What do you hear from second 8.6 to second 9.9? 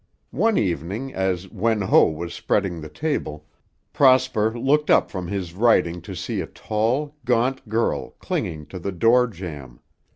to the door jamb.